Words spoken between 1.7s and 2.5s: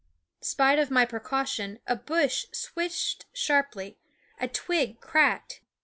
a bush